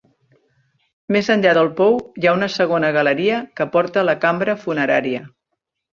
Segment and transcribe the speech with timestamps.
[1.15, 5.21] Més enllà del pou hi ha una segona galeria que porta a la cambra funerària.